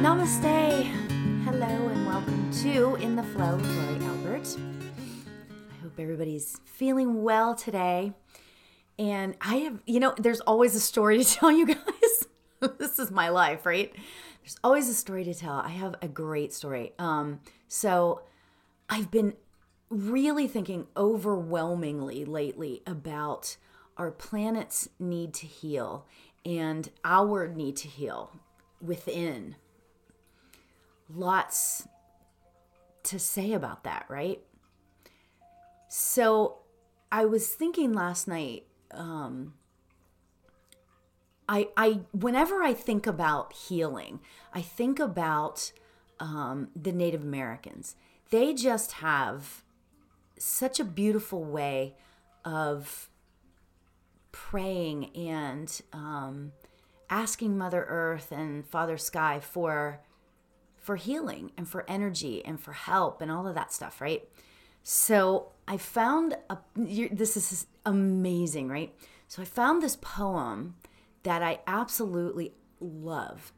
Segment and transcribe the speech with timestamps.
[0.00, 0.84] Namaste.
[1.44, 4.56] Hello and welcome to In the Flow with Lori Albert.
[4.56, 8.14] I hope everybody's feeling well today.
[8.98, 12.26] And I have, you know, there's always a story to tell you guys.
[12.78, 13.92] this is my life, right?
[14.42, 15.56] There's always a story to tell.
[15.56, 16.94] I have a great story.
[16.98, 18.22] Um, so
[18.88, 19.34] I've been
[19.90, 23.58] really thinking overwhelmingly lately about
[23.98, 26.06] our planet's need to heal
[26.46, 28.32] and our need to heal
[28.80, 29.56] within.
[31.14, 31.88] Lots
[33.04, 34.40] to say about that, right?
[35.88, 36.58] So
[37.10, 39.54] I was thinking last night, um,
[41.48, 44.20] I, I whenever I think about healing,
[44.52, 45.72] I think about
[46.20, 47.96] um, the Native Americans.
[48.30, 49.64] They just have
[50.38, 51.96] such a beautiful way
[52.44, 53.08] of
[54.30, 56.52] praying and um,
[57.08, 60.00] asking Mother Earth and Father Sky for
[60.80, 64.26] for healing and for energy and for help and all of that stuff, right?
[64.82, 68.94] So I found a this is amazing, right?
[69.28, 70.74] So I found this poem
[71.22, 73.52] that I absolutely loved,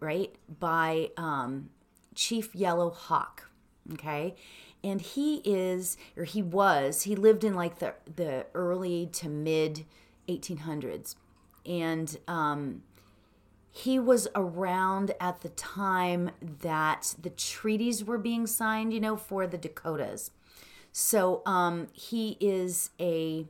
[0.00, 0.34] right?
[0.60, 1.70] By um,
[2.14, 3.50] Chief Yellow Hawk,
[3.92, 4.36] okay?
[4.84, 9.84] And he is, or he was, he lived in like the, the early to mid
[10.28, 11.16] 1800s.
[11.66, 12.82] And um,
[13.74, 19.46] he was around at the time that the treaties were being signed, you know, for
[19.46, 20.30] the Dakotas.
[20.92, 23.46] So um, he is a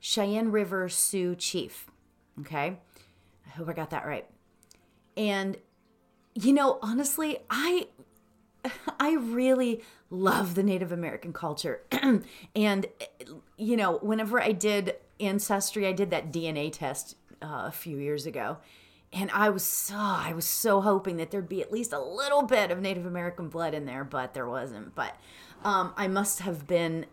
[0.00, 1.90] Cheyenne River Sioux chief.
[2.40, 2.78] Okay.
[3.46, 4.26] I hope I got that right.
[5.14, 5.58] And,
[6.34, 7.88] you know, honestly, I.
[8.98, 11.82] I really love the Native American culture.
[12.56, 12.86] and,
[13.58, 18.24] you know, whenever I did Ancestry, I did that DNA test uh, a few years
[18.24, 18.56] ago
[19.14, 22.42] and I was so I was so hoping that there'd be at least a little
[22.42, 24.94] bit of Native American blood in there, but there wasn't.
[24.94, 25.16] But
[25.62, 27.06] um, I must have been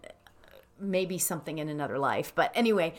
[0.80, 2.34] maybe something in another life.
[2.34, 2.96] But anyway,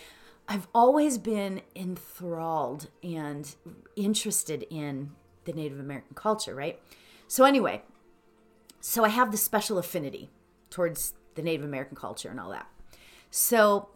[0.48, 3.52] I've always been enthralled and
[3.96, 5.10] interested in
[5.44, 6.80] the Native American culture, right?
[7.26, 7.82] So anyway,
[8.80, 10.30] so I have this special affinity
[10.70, 12.68] towards the Native American culture and all that.
[13.30, 13.88] So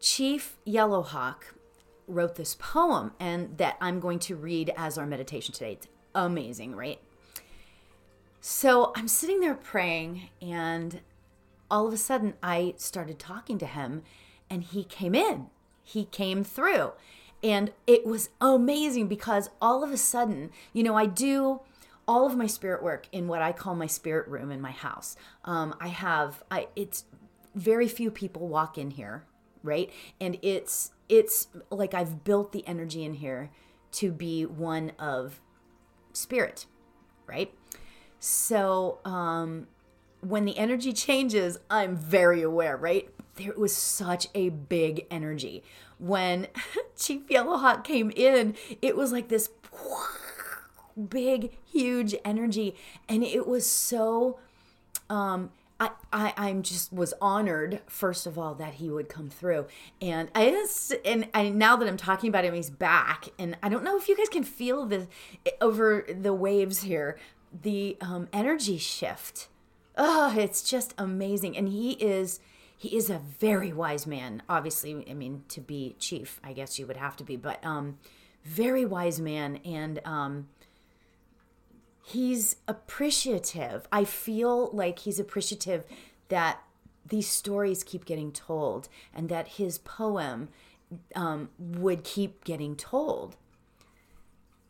[0.00, 1.54] Chief Yellowhawk
[2.06, 5.72] wrote this poem and that I'm going to read as our meditation today.
[5.72, 7.00] It's amazing, right?
[8.40, 11.00] So I'm sitting there praying, and
[11.70, 14.02] all of a sudden I started talking to him,
[14.50, 15.46] and he came in.
[15.82, 16.92] He came through.
[17.42, 21.60] And it was amazing because all of a sudden, you know, I do
[22.06, 25.16] all of my spirit work in what I call my spirit room in my house.
[25.44, 27.04] Um, I have, I, it's
[27.54, 29.24] very few people walk in here,
[29.62, 29.90] right?
[30.20, 33.50] And it's it's like I've built the energy in here
[33.92, 35.40] to be one of
[36.12, 36.66] spirit,
[37.26, 37.52] right?
[38.18, 39.68] So um,
[40.20, 43.08] when the energy changes, I'm very aware, right?
[43.36, 45.62] There was such a big energy.
[45.98, 46.48] When
[46.96, 49.50] Chief Yellowhawk came in, it was like this
[51.08, 52.76] big, huge energy.
[53.08, 54.38] And it was so
[55.10, 55.50] um,
[55.80, 59.66] I, I I'm just was honored first of all that he would come through.
[60.00, 63.28] And I just and I now that I'm talking about him he's back.
[63.38, 65.08] And I don't know if you guys can feel the
[65.60, 67.18] over the waves here
[67.62, 69.48] the um, energy shift.
[69.96, 71.56] Oh it's just amazing.
[71.56, 72.40] And he is
[72.76, 75.04] he is a very wise man obviously.
[75.10, 77.98] I mean to be chief I guess you would have to be but um
[78.44, 79.56] very wise man.
[79.64, 80.48] And um
[82.04, 83.88] he's appreciative.
[83.90, 85.84] I feel like he's appreciative
[86.28, 86.60] that
[87.06, 90.48] these stories keep getting told and that his poem
[91.14, 93.36] um, would keep getting told.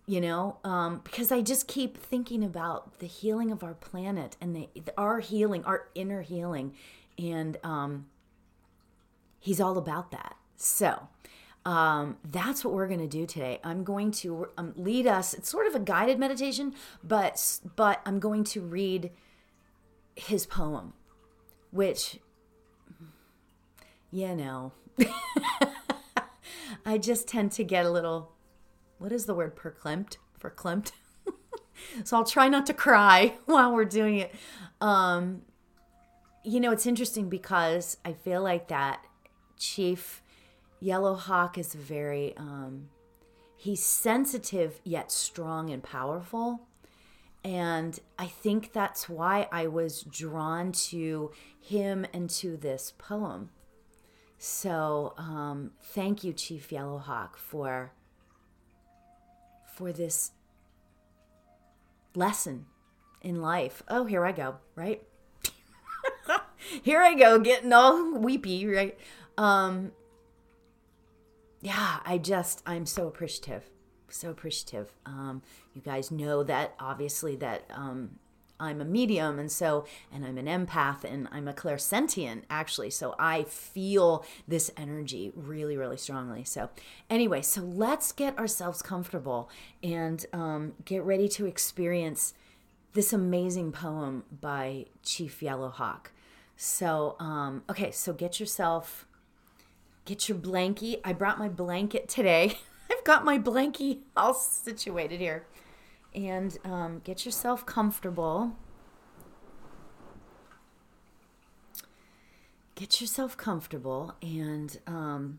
[0.06, 4.54] You know, um, because I just keep thinking about the healing of our planet and
[4.54, 4.68] the,
[4.98, 6.74] our healing, our inner healing,
[7.18, 8.06] and um,
[9.40, 10.36] he's all about that.
[10.56, 11.08] So,
[11.64, 13.58] um, that's what we're going to do today.
[13.64, 15.32] I'm going to um, lead us.
[15.32, 19.10] It's sort of a guided meditation, but but I'm going to read
[20.14, 20.92] his poem,
[21.70, 22.18] which
[24.14, 24.72] you know,
[26.86, 28.30] I just tend to get a little.
[28.98, 29.56] What is the word?
[29.56, 30.18] Perklimped.
[30.40, 30.92] Verklempt.
[32.04, 34.34] so I'll try not to cry while we're doing it.
[34.80, 35.42] Um,
[36.44, 39.04] you know, it's interesting because I feel like that
[39.58, 40.22] chief
[40.80, 42.88] Yellow Hawk is very, um,
[43.56, 46.66] he's sensitive yet strong and powerful.
[47.42, 51.30] And I think that's why I was drawn to
[51.60, 53.50] him and to this poem.
[54.38, 57.92] So um, thank you, Chief Yellow Hawk, for
[59.74, 60.30] for this
[62.14, 62.66] lesson
[63.20, 63.82] in life.
[63.88, 65.02] Oh, here I go, right?
[66.82, 68.98] here I go, getting all weepy, right?
[69.36, 69.92] Um,
[71.64, 73.70] yeah, I just, I'm so appreciative.
[74.10, 74.92] So appreciative.
[75.06, 78.18] Um, you guys know that obviously that um,
[78.60, 83.16] I'm a medium and so and I'm an empath and I'm a clairsentient actually so
[83.18, 86.70] I feel this energy really really strongly so
[87.10, 89.50] anyway so let's get ourselves comfortable
[89.82, 92.34] and um, get ready to experience
[92.92, 96.06] this amazing poem by Chief Yellowhawk
[96.56, 99.06] so um, okay so get yourself
[100.04, 102.58] get your blankie I brought my blanket today
[102.90, 105.46] I've got my blankie all situated here
[106.14, 108.52] and um, get yourself comfortable.
[112.76, 115.38] Get yourself comfortable and um,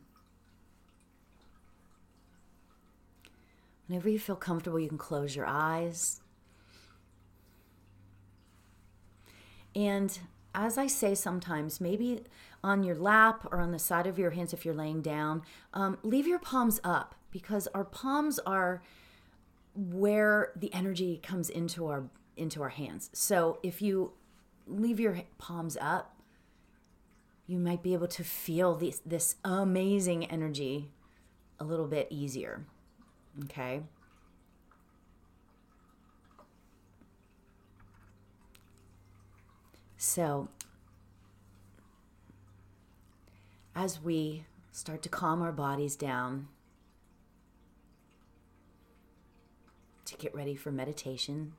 [3.88, 6.22] whenever you feel comfortable, you can close your eyes.
[9.76, 10.18] And
[10.56, 12.22] as I say sometimes, maybe
[12.64, 15.44] on your lap or on the side of your hands if you're laying down,
[15.74, 18.82] um, leave your palms up because our palms are
[19.76, 22.06] where the energy comes into our
[22.38, 23.10] into our hands.
[23.14, 24.14] So if you
[24.68, 26.18] leave your palms up,
[27.48, 30.90] you might be able to feel this this amazing energy
[31.60, 32.66] a little bit easier.
[33.44, 33.82] Okay?
[40.06, 40.50] So
[43.76, 46.48] as we start to calm our bodies down,
[50.06, 51.54] to get ready for meditation.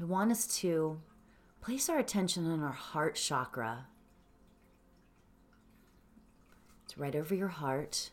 [0.00, 1.00] I want us to
[1.60, 3.88] place our attention on our heart chakra.
[6.84, 8.10] It's right over your heart.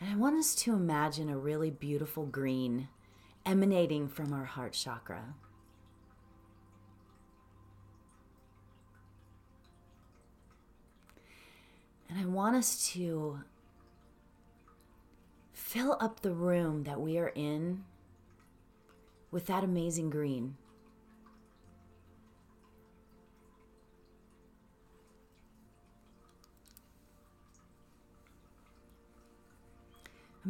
[0.00, 2.88] And I want us to imagine a really beautiful green
[3.44, 5.34] emanating from our heart chakra.
[12.08, 13.40] And I want us to
[15.52, 17.84] fill up the room that we are in
[19.30, 20.56] with that amazing green.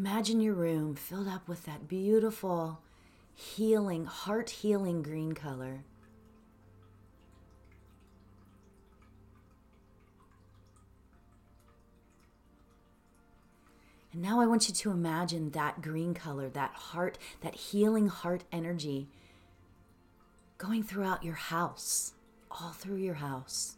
[0.01, 2.81] Imagine your room filled up with that beautiful,
[3.35, 5.85] healing, heart healing green color.
[14.15, 18.45] And now I want you to imagine that green color, that heart, that healing heart
[18.51, 19.07] energy
[20.57, 22.15] going throughout your house,
[22.51, 23.77] all through your house.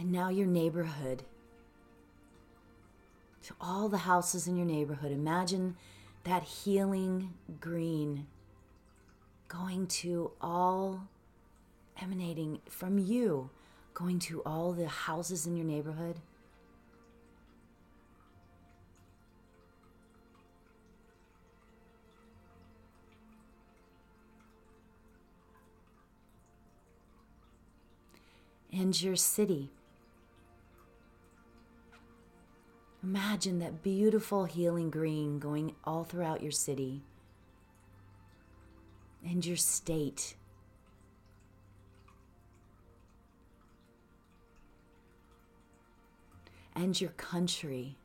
[0.00, 1.24] And now your neighborhood.
[3.42, 5.76] To all the houses in your neighborhood, imagine
[6.24, 8.26] that healing green
[9.48, 11.02] going to all
[12.00, 13.50] emanating from you,
[13.92, 16.16] going to all the houses in your neighborhood.
[28.72, 29.68] And your city.
[33.10, 37.02] Imagine that beautiful healing green going all throughout your city
[39.28, 40.36] and your state.
[46.76, 47.96] and your country.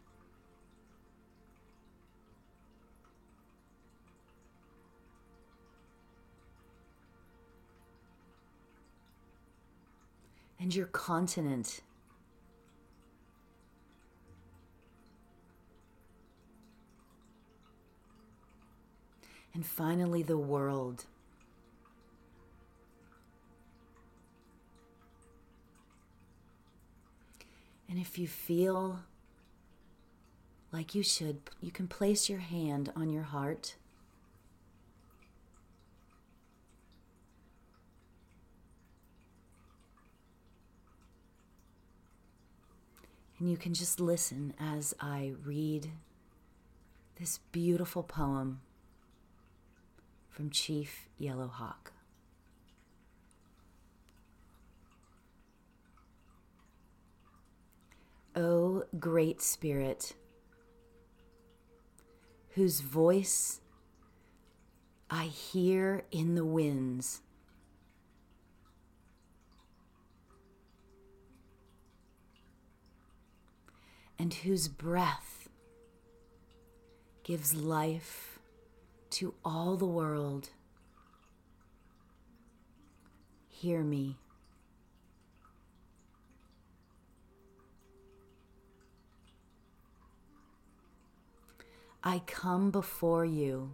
[10.59, 11.81] And your continent.
[19.55, 21.05] And finally, the world.
[27.88, 29.00] And if you feel
[30.74, 33.77] like you should, you can place your hand on your heart.
[43.39, 45.91] And you can just listen as I read
[47.17, 48.59] this beautiful poem
[50.36, 51.94] from Chief Yellow Hawk.
[58.36, 60.13] O oh, Great Spirit,
[62.50, 63.62] whose voice
[65.10, 67.22] I hear in the winds.
[74.20, 75.48] And whose breath
[77.24, 78.35] gives life
[79.15, 80.50] to all the world.
[83.48, 84.17] Hear me.
[92.03, 93.72] I come before you,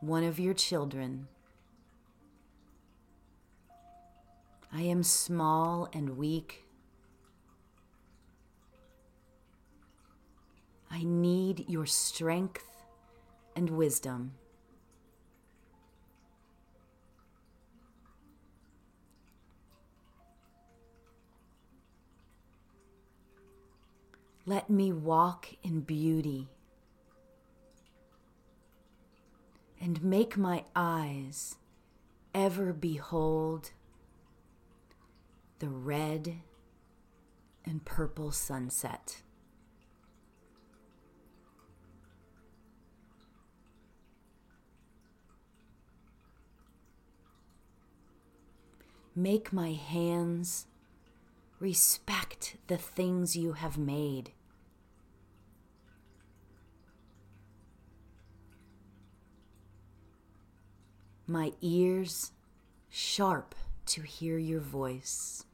[0.00, 1.28] one of your children.
[4.72, 6.67] I am small and weak.
[10.98, 12.64] I need your strength
[13.54, 14.32] and wisdom.
[24.44, 26.48] Let me walk in beauty
[29.80, 31.54] and make my eyes
[32.34, 33.70] ever behold
[35.60, 36.38] the red
[37.64, 39.22] and purple sunset.
[49.18, 50.66] Make my hands
[51.58, 54.30] respect the things you have made.
[61.30, 62.32] my ears
[62.88, 65.44] sharp to hear your voice.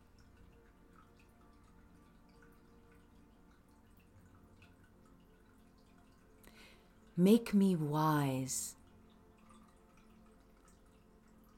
[7.17, 8.77] Make me wise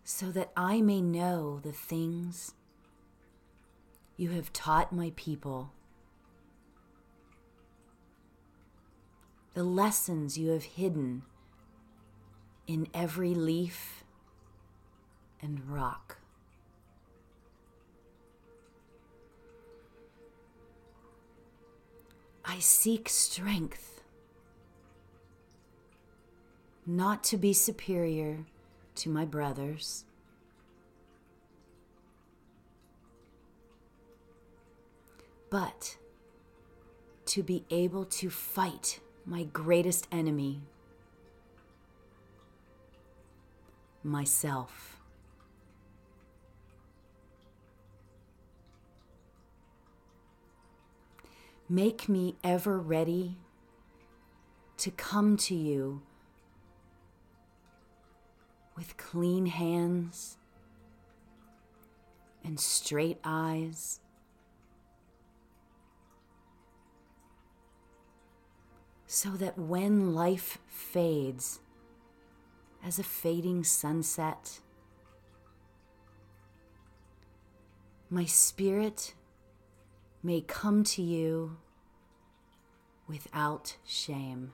[0.08, 2.54] so that I may know the things
[4.16, 5.72] you have taught my people,
[9.54, 11.24] the lessons you have hidden
[12.68, 14.04] in every leaf
[15.42, 16.18] and rock.
[22.44, 24.02] I seek strength,
[26.86, 28.46] not to be superior
[28.96, 30.04] to my brothers.
[35.50, 35.96] But
[37.26, 40.60] to be able to fight my greatest enemy,
[44.02, 45.00] myself.
[51.68, 53.36] Make me ever ready
[54.78, 56.02] to come to you
[58.76, 60.36] with clean hands
[62.44, 64.00] and straight eyes.
[69.06, 71.60] So that when life fades
[72.84, 74.60] as a fading sunset,
[78.10, 79.14] my spirit
[80.22, 81.56] may come to you
[83.08, 84.52] without shame.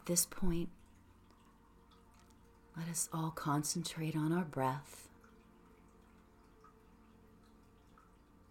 [0.00, 0.70] At this point,
[2.74, 5.08] let us all concentrate on our breath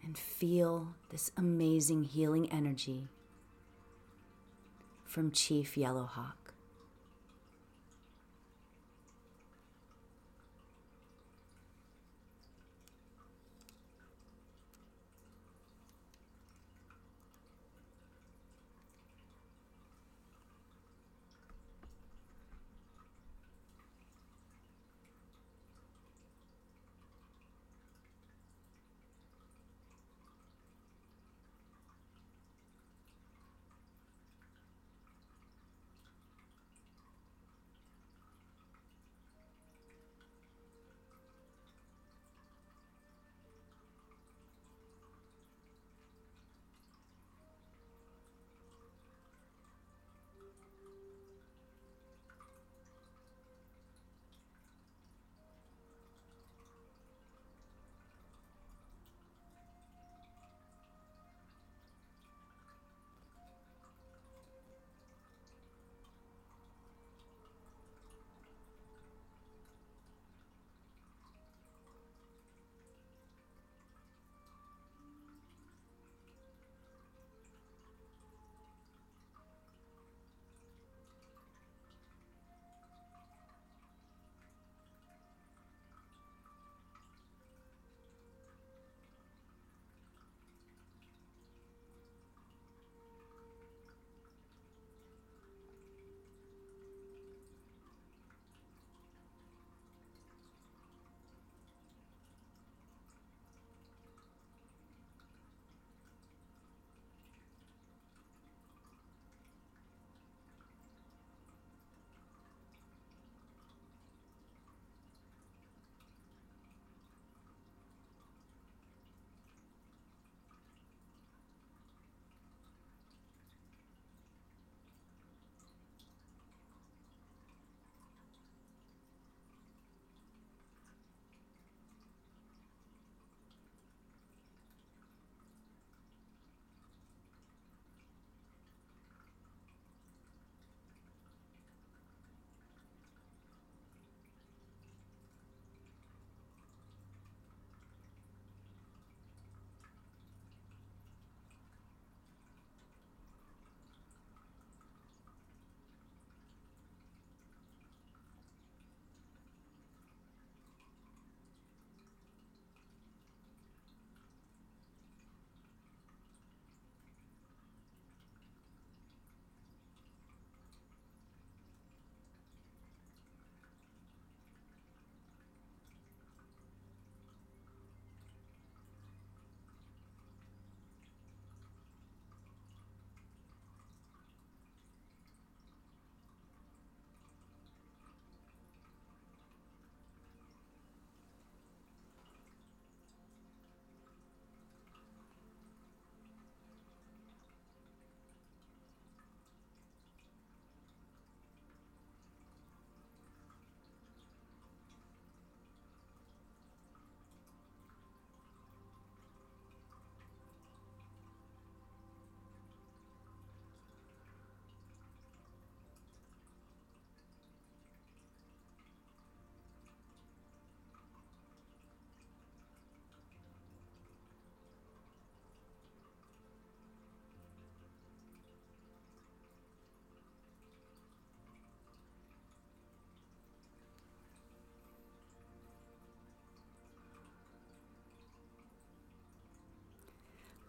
[0.04, 3.08] and feel this amazing healing energy
[5.06, 6.39] from Chief Yellowhawk.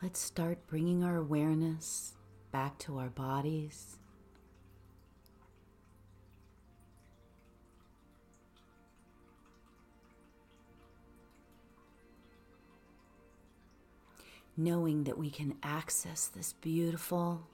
[0.02, 2.14] Let's start bringing our awareness
[2.52, 3.98] back to our bodies.
[14.56, 17.46] Knowing that we can access this beautiful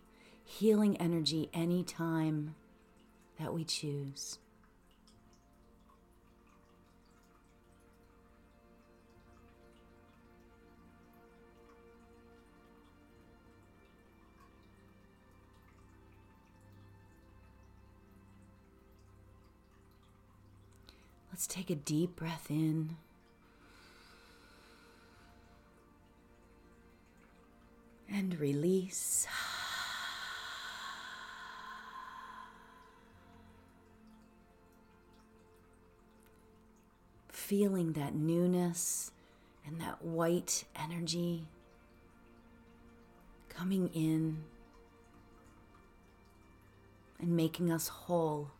[0.45, 2.55] healing energy anytime
[3.41, 4.39] that we choose.
[21.37, 22.97] Let's take a deep breath in.
[28.11, 29.27] And release.
[37.29, 39.11] Feeling that newness
[39.67, 41.49] and that white energy
[43.51, 44.39] coming in
[47.21, 48.53] and making us whole.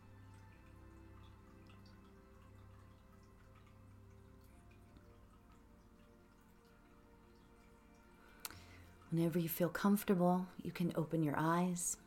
[9.11, 11.97] Whenever you feel comfortable, you can open your eyes.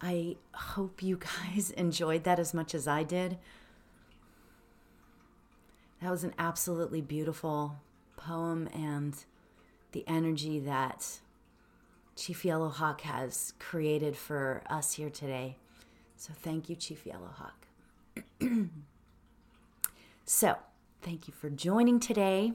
[0.00, 1.18] I hope you
[1.54, 3.38] guys enjoyed that as much as I did.
[6.02, 7.76] That was an absolutely beautiful
[8.16, 9.14] poem and
[9.92, 11.20] the energy that
[12.16, 15.56] Chief Yellow Hawk has created for us here today.
[16.16, 17.52] So thank you, Chief Yellowhawk.
[20.24, 20.56] so,
[21.02, 22.52] Thank you for joining today.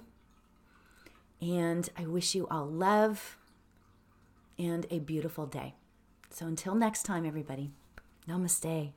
[1.42, 3.38] And I wish you all love
[4.58, 5.76] and a beautiful day.
[6.30, 7.72] So until next time, everybody,
[8.28, 8.94] namaste.